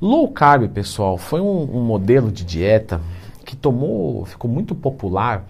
[0.00, 3.00] Low carb, pessoal, foi um, um modelo de dieta
[3.44, 5.46] que tomou, ficou muito popular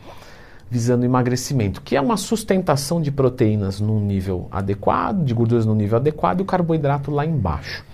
[0.71, 5.97] visando emagrecimento, que é uma sustentação de proteínas num nível adequado, de gorduras no nível
[5.97, 7.85] adequado e o carboidrato lá embaixo.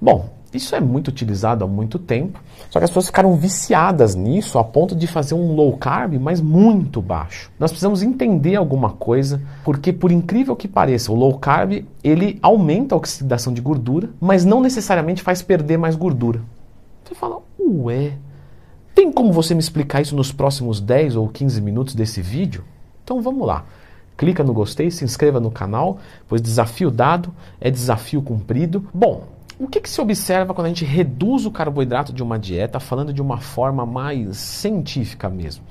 [0.00, 2.40] Bom, isso é muito utilizado há muito tempo,
[2.70, 6.40] só que as pessoas ficaram viciadas nisso a ponto de fazer um low carb, mas
[6.40, 7.50] muito baixo.
[7.58, 12.94] Nós precisamos entender alguma coisa, porque por incrível que pareça, o low carb ele aumenta
[12.94, 16.40] a oxidação de gordura, mas não necessariamente faz perder mais gordura.
[17.04, 18.12] Você fala, ué,
[18.94, 22.64] tem como você me explicar isso nos próximos 10 ou 15 minutos desse vídeo?
[23.04, 23.64] Então vamos lá.
[24.16, 28.86] Clica no gostei, se inscreva no canal, pois desafio dado é desafio cumprido.
[28.92, 29.24] Bom,
[29.60, 33.12] o que, que, se observa quando a gente reduz o carboidrato de uma dieta, falando
[33.12, 35.62] de uma forma mais científica mesmo?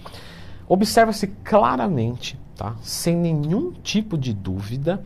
[0.67, 5.02] Observa-se claramente, tá, sem nenhum tipo de dúvida,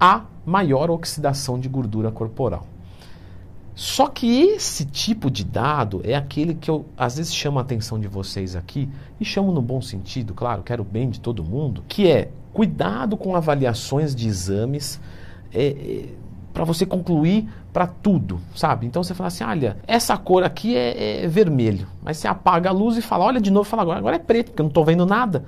[0.00, 2.66] a maior oxidação de gordura corporal.
[3.74, 8.00] Só que esse tipo de dado é aquele que eu às vezes chamo a atenção
[8.00, 8.88] de vocês aqui,
[9.20, 13.18] e chamo no bom sentido, claro, quero o bem de todo mundo, que é cuidado
[13.18, 14.98] com avaliações de exames.
[15.52, 16.23] É, é,
[16.54, 18.86] para você concluir para tudo, sabe?
[18.86, 22.72] Então você fala assim, olha, essa cor aqui é, é, vermelho, mas você apaga a
[22.72, 24.84] luz e fala, olha de novo, fala agora, agora é preto, porque eu não estou
[24.84, 25.44] vendo nada.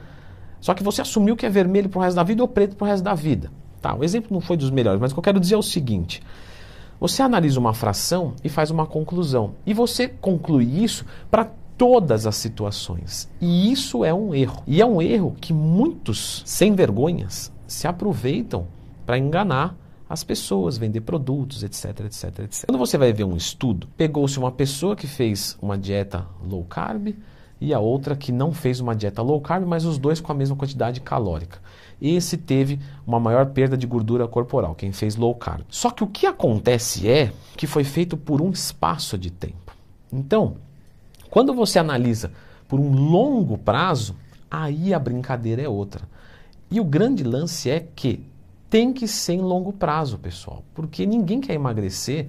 [0.61, 2.85] Só que você assumiu que é vermelho para o resto da vida ou preto para
[2.85, 3.53] o resto da vida.
[3.81, 5.63] Tá, o exemplo não foi dos melhores, mas o que eu quero dizer é o
[5.63, 6.21] seguinte:
[6.99, 11.49] você analisa uma fração e faz uma conclusão, e você conclui isso para
[11.79, 13.29] todas as situações.
[13.41, 14.65] E isso é um erro.
[14.67, 18.67] E é um erro que muitos sem vergonhas se aproveitam
[19.05, 19.77] para enganar
[20.09, 22.67] as pessoas, vender produtos, etc, etc, etc.
[22.67, 27.15] Quando você vai ver um estudo, pegou-se uma pessoa que fez uma dieta low carb
[27.61, 30.35] e a outra que não fez uma dieta low carb, mas os dois com a
[30.35, 31.59] mesma quantidade calórica.
[32.01, 35.63] Esse teve uma maior perda de gordura corporal, quem fez low carb.
[35.69, 39.75] Só que o que acontece é que foi feito por um espaço de tempo.
[40.13, 40.57] Então,
[41.31, 42.31] quando você analisa
[42.69, 44.15] por um longo prazo,
[44.51, 46.03] aí a brincadeira é outra.
[46.71, 48.25] E o grande lance é que
[48.77, 52.29] tem que ser em longo prazo, pessoal, porque ninguém quer emagrecer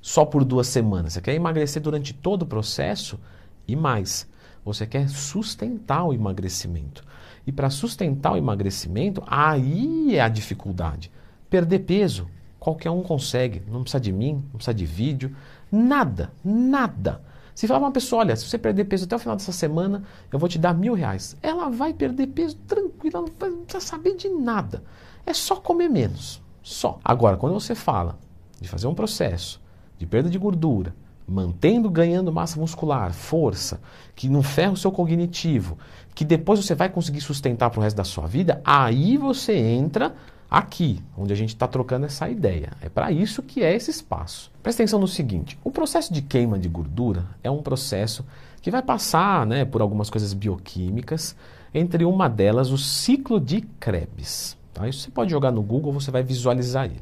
[0.00, 1.14] só por duas semanas.
[1.14, 3.18] Você quer emagrecer durante todo o processo
[3.66, 4.24] e mais.
[4.64, 7.02] Você quer sustentar o emagrecimento.
[7.44, 11.10] E para sustentar o emagrecimento, aí é a dificuldade.
[11.50, 12.28] Perder peso,
[12.60, 13.60] qualquer um consegue.
[13.66, 15.34] Não precisa de mim, não precisa de vídeo,
[15.68, 17.20] nada, nada.
[17.58, 20.38] Se falar uma pessoa, olha, se você perder peso até o final dessa semana, eu
[20.38, 21.36] vou te dar mil reais.
[21.42, 24.84] Ela vai perder peso tranquila, não precisa saber de nada.
[25.26, 26.40] É só comer menos.
[26.62, 27.00] Só.
[27.04, 28.16] Agora, quando você fala
[28.60, 29.60] de fazer um processo
[29.98, 30.94] de perda de gordura,
[31.26, 33.80] mantendo ganhando massa muscular, força,
[34.14, 35.76] que não ferra o seu cognitivo,
[36.14, 40.14] que depois você vai conseguir sustentar para o resto da sua vida, aí você entra
[40.50, 42.72] aqui, onde a gente está trocando essa ideia.
[42.80, 44.50] É para isso que é esse espaço.
[44.62, 48.24] Presta atenção no seguinte: o processo de queima de gordura é um processo
[48.60, 51.36] que vai passar né, por algumas coisas bioquímicas,
[51.72, 54.56] entre uma delas o ciclo de Krebs.
[54.72, 54.88] Tá?
[54.88, 57.00] Isso você pode jogar no Google, você vai visualizar ele.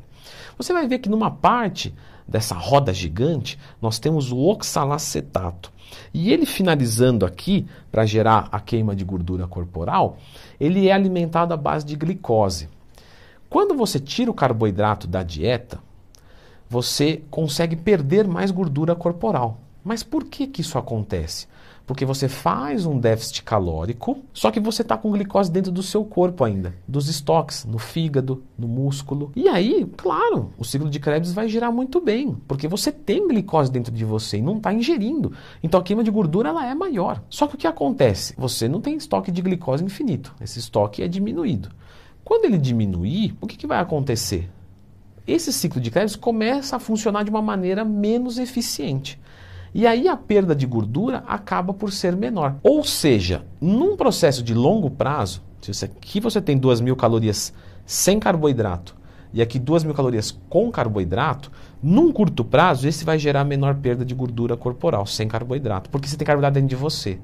[0.58, 1.94] Você vai ver que numa parte
[2.26, 5.72] dessa roda gigante, nós temos o oxalacetato.
[6.12, 10.16] E ele finalizando aqui, para gerar a queima de gordura corporal,
[10.58, 12.68] ele é alimentado à base de glicose.
[13.48, 15.78] Quando você tira o carboidrato da dieta,
[16.68, 19.60] você consegue perder mais gordura corporal.
[19.84, 21.46] Mas por que, que isso acontece?
[21.86, 26.04] Porque você faz um déficit calórico, só que você está com glicose dentro do seu
[26.04, 29.30] corpo ainda, dos estoques, no fígado, no músculo.
[29.36, 33.70] E aí, claro, o ciclo de Krebs vai girar muito bem, porque você tem glicose
[33.70, 35.32] dentro de você e não está ingerindo.
[35.62, 37.22] Então a queima de gordura ela é maior.
[37.30, 38.34] Só que o que acontece?
[38.36, 41.70] Você não tem estoque de glicose infinito, esse estoque é diminuído.
[42.26, 44.50] Quando ele diminuir, o que, que vai acontecer?
[45.28, 49.16] Esse ciclo de Krebs começa a funcionar de uma maneira menos eficiente.
[49.72, 52.56] E aí a perda de gordura acaba por ser menor.
[52.64, 57.54] Ou seja, num processo de longo prazo, se aqui você tem 2 mil calorias
[57.84, 58.96] sem carboidrato
[59.32, 64.04] e aqui 2 mil calorias com carboidrato, num curto prazo esse vai gerar menor perda
[64.04, 67.20] de gordura corporal sem carboidrato, porque você tem carboidrato dentro de você.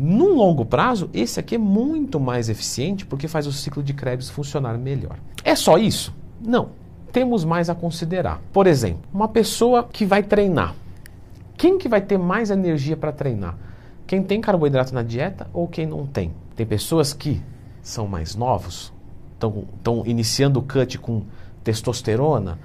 [0.00, 4.30] Num longo prazo, esse aqui é muito mais eficiente porque faz o ciclo de Krebs
[4.30, 5.18] funcionar melhor.
[5.42, 6.14] É só isso?
[6.40, 6.68] Não.
[7.10, 8.40] Temos mais a considerar.
[8.52, 10.72] Por exemplo, uma pessoa que vai treinar.
[11.56, 13.58] Quem que vai ter mais energia para treinar?
[14.06, 16.32] Quem tem carboidrato na dieta ou quem não tem?
[16.54, 17.42] Tem pessoas que
[17.82, 18.92] são mais novos,
[19.32, 21.24] estão iniciando o cut com
[21.64, 22.56] testosterona,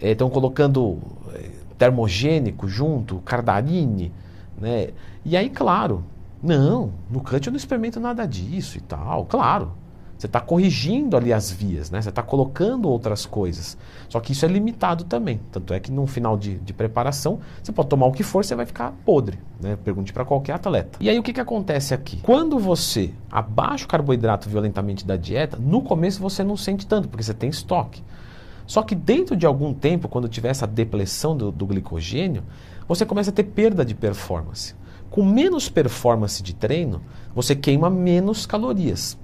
[0.00, 0.96] estão eh, colocando
[1.34, 4.10] eh, termogênico junto, cardarine,
[4.58, 4.88] né?
[5.22, 6.02] E aí, claro,
[6.42, 9.26] não, no cut eu não experimento nada disso e tal.
[9.26, 9.72] Claro,
[10.16, 12.02] Você está corrigindo ali as vias, né?
[12.02, 13.78] você está colocando outras coisas.
[14.08, 15.40] Só que isso é limitado também.
[15.52, 18.56] Tanto é que no final de, de preparação, você pode tomar o que for, você
[18.56, 19.38] vai ficar podre.
[19.60, 19.76] Né?
[19.76, 20.98] Pergunte para qualquer atleta.
[21.00, 22.18] E aí o que, que acontece aqui?
[22.20, 27.22] Quando você abaixa o carboidrato violentamente da dieta, no começo você não sente tanto, porque
[27.22, 28.02] você tem estoque.
[28.66, 32.42] Só que dentro de algum tempo, quando tiver essa depressão do, do glicogênio,
[32.88, 34.74] você começa a ter perda de performance.
[35.10, 37.00] Com menos performance de treino,
[37.34, 39.18] você queima menos calorias.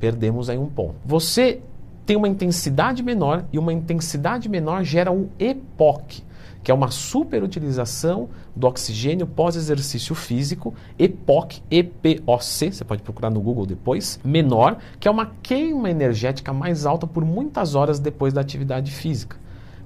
[0.00, 0.96] Perdemos aí um ponto.
[1.04, 1.60] Você
[2.06, 6.22] tem uma intensidade menor e uma intensidade menor gera um EPOC,
[6.62, 13.66] que é uma superutilização do oxigênio pós-exercício físico, EPOC, EPOC, você pode procurar no Google
[13.66, 18.90] depois, menor, que é uma queima energética mais alta por muitas horas depois da atividade
[18.90, 19.36] física.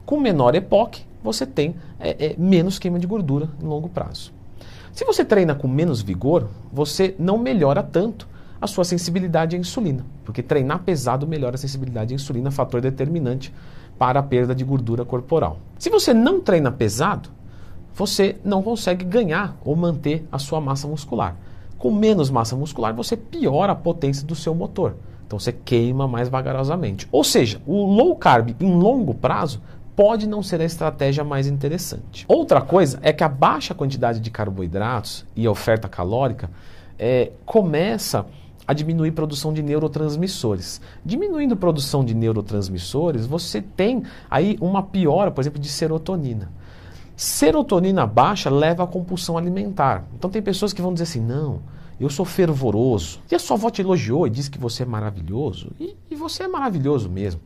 [0.06, 4.32] Com menor EPOC, você tem é, é, menos queima de gordura em longo prazo.
[4.92, 8.28] Se você treina com menos vigor, você não melhora tanto
[8.60, 13.52] a sua sensibilidade à insulina, porque treinar pesado melhora a sensibilidade à insulina, fator determinante
[13.98, 15.58] para a perda de gordura corporal.
[15.78, 17.30] Se você não treina pesado,
[17.94, 21.36] você não consegue ganhar ou manter a sua massa muscular.
[21.78, 24.96] Com menos massa muscular, você piora a potência do seu motor.
[25.26, 27.08] Então você queima mais vagarosamente.
[27.10, 29.62] Ou seja, o low carb em longo prazo
[29.94, 32.24] pode não ser a estratégia mais interessante.
[32.28, 36.50] Outra coisa é que a baixa quantidade de carboidratos e a oferta calórica
[36.98, 38.26] é, começa
[38.66, 40.80] a diminuir a produção de neurotransmissores.
[41.04, 46.50] Diminuindo a produção de neurotransmissores, você tem aí uma piora, por exemplo, de serotonina.
[47.16, 50.04] Serotonina baixa leva à compulsão alimentar.
[50.14, 51.60] Então tem pessoas que vão dizer assim: não,
[52.00, 53.20] eu sou fervoroso.
[53.30, 55.72] E a sua avó te elogiou e disse que você é maravilhoso.
[55.78, 57.40] E, e você é maravilhoso mesmo.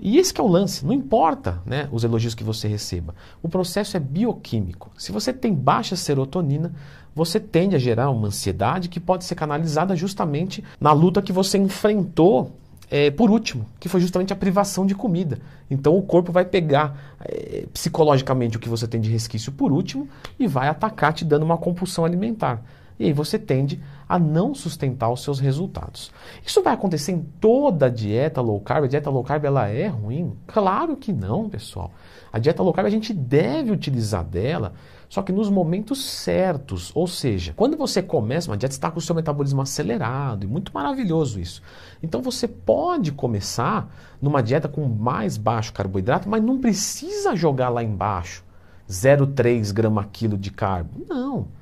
[0.00, 3.14] E esse é o lance, não importa né, os elogios que você receba.
[3.42, 4.90] O processo é bioquímico.
[4.96, 6.72] Se você tem baixa serotonina,
[7.14, 11.58] você tende a gerar uma ansiedade que pode ser canalizada justamente na luta que você
[11.58, 12.52] enfrentou
[12.90, 15.38] é, por último, que foi justamente a privação de comida.
[15.70, 20.08] Então o corpo vai pegar é, psicologicamente o que você tem de resquício por último
[20.38, 22.62] e vai atacar te dando uma compulsão alimentar.
[22.98, 26.10] E aí você tende a não sustentar os seus resultados.
[26.44, 28.84] Isso vai acontecer em toda dieta low carb?
[28.84, 30.36] A dieta low carb ela é ruim?
[30.46, 31.92] Claro que não, pessoal.
[32.32, 34.72] A dieta low carb a gente deve utilizar dela,
[35.08, 36.90] só que nos momentos certos.
[36.94, 40.72] Ou seja, quando você começa uma dieta, está com o seu metabolismo acelerado e muito
[40.74, 41.62] maravilhoso isso.
[42.02, 47.82] Então você pode começar numa dieta com mais baixo carboidrato, mas não precisa jogar lá
[47.82, 48.44] embaixo
[48.88, 51.04] 0,3 grama quilo de carbo.
[51.06, 51.57] Não.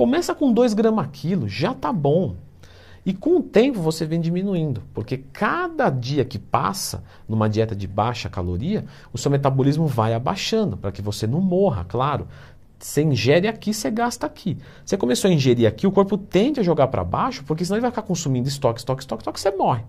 [0.00, 2.34] Começa com 2 gramas quilo, já tá bom.
[3.04, 7.86] E com o tempo você vem diminuindo, porque cada dia que passa numa dieta de
[7.86, 12.26] baixa caloria, o seu metabolismo vai abaixando, para que você não morra, claro.
[12.78, 14.56] Você ingere aqui, você gasta aqui.
[14.86, 17.82] Você começou a ingerir aqui, o corpo tende a jogar para baixo, porque senão ele
[17.82, 19.82] vai ficar consumindo estoque, estoque, estoque, estoque, você morre.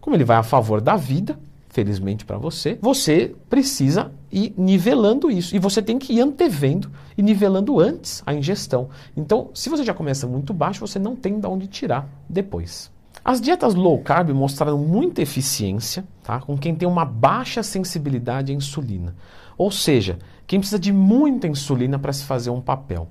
[0.00, 1.38] Como ele vai a favor da vida,
[1.74, 5.54] felizmente para você, você precisa ir nivelando isso.
[5.56, 6.88] E você tem que ir antevendo
[7.18, 8.88] e nivelando antes a ingestão.
[9.16, 12.92] Então, se você já começa muito baixo, você não tem de onde tirar depois.
[13.24, 16.38] As dietas low carb mostraram muita eficiência tá?
[16.38, 19.16] com quem tem uma baixa sensibilidade à insulina.
[19.58, 23.08] Ou seja, quem precisa de muita insulina para se fazer um papel.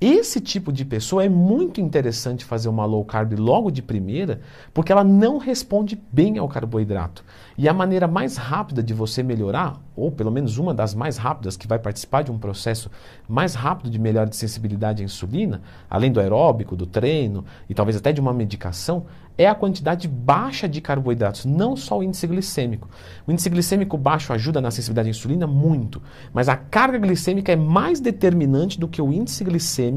[0.00, 4.40] Esse tipo de pessoa é muito interessante fazer uma low carb logo de primeira,
[4.72, 7.22] porque ela não responde bem ao carboidrato.
[7.58, 11.54] E a maneira mais rápida de você melhorar, ou pelo menos uma das mais rápidas,
[11.54, 12.90] que vai participar de um processo
[13.28, 15.60] mais rápido de melhora de sensibilidade à insulina,
[15.90, 19.04] além do aeróbico, do treino e talvez até de uma medicação,
[19.36, 22.88] é a quantidade baixa de carboidratos, não só o índice glicêmico.
[23.26, 27.56] O índice glicêmico baixo ajuda na sensibilidade à insulina muito, mas a carga glicêmica é
[27.56, 29.89] mais determinante do que o índice glicêmico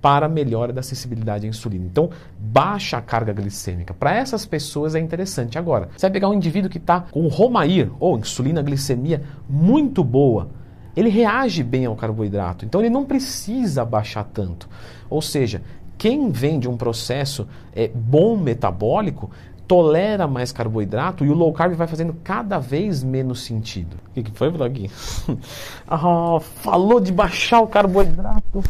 [0.00, 1.84] para a melhora da sensibilidade à insulina.
[1.86, 3.92] Então, baixa a carga glicêmica.
[3.92, 5.58] Para essas pessoas é interessante.
[5.58, 10.48] Agora, você vai pegar um indivíduo que está com Romair, ou insulina glicemia muito boa,
[10.96, 14.68] ele reage bem ao carboidrato, então ele não precisa baixar tanto.
[15.08, 15.62] Ou seja,
[15.96, 19.30] quem vem de um processo é, bom metabólico
[19.68, 23.96] tolera mais carboidrato e o low carb vai fazendo cada vez menos sentido.
[24.08, 24.90] O que, que foi, Vloguinho?
[25.86, 28.64] ah, falou de baixar o carboidrato.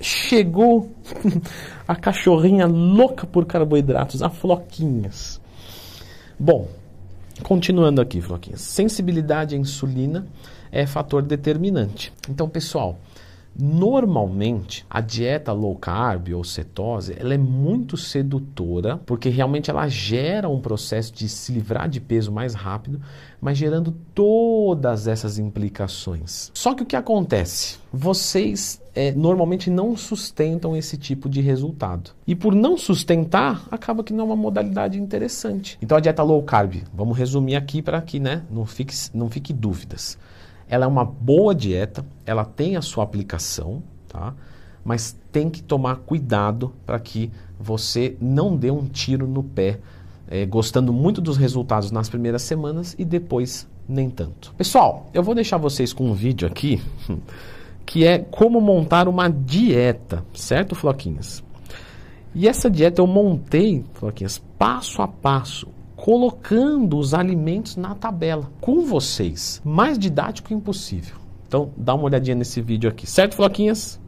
[0.00, 0.92] Chegou
[1.86, 5.40] a cachorrinha louca por carboidratos, a Floquinhas.
[6.38, 6.68] Bom,
[7.42, 8.60] continuando aqui, Floquinhas.
[8.60, 10.26] Sensibilidade à insulina
[10.70, 12.12] é fator determinante.
[12.28, 12.98] Então, pessoal,
[13.56, 20.48] Normalmente, a dieta low carb ou cetose, ela é muito sedutora, porque realmente ela gera
[20.48, 23.00] um processo de se livrar de peso mais rápido,
[23.40, 26.50] mas gerando todas essas implicações.
[26.54, 27.78] Só que o que acontece?
[27.92, 32.10] Vocês é, normalmente não sustentam esse tipo de resultado.
[32.26, 35.78] E por não sustentar, acaba que não é uma modalidade interessante.
[35.80, 39.52] Então a dieta low carb, vamos resumir aqui para que né, não, fique, não fique
[39.52, 40.18] dúvidas.
[40.68, 44.34] Ela é uma boa dieta, ela tem a sua aplicação, tá?
[44.84, 49.78] mas tem que tomar cuidado para que você não dê um tiro no pé,
[50.30, 54.54] é, gostando muito dos resultados nas primeiras semanas e depois nem tanto.
[54.56, 56.80] Pessoal, eu vou deixar vocês com um vídeo aqui
[57.84, 61.42] que é como montar uma dieta, certo, Floquinhas?
[62.34, 68.86] E essa dieta eu montei, Floquinhas, passo a passo, colocando os alimentos na tabela com
[68.86, 69.60] vocês.
[69.64, 71.16] Mais didático impossível.
[71.46, 74.00] Então, dá uma olhadinha nesse vídeo aqui, certo, Floquinhas?